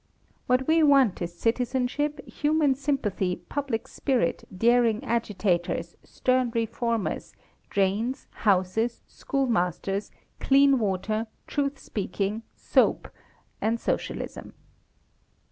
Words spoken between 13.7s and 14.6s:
Socialism.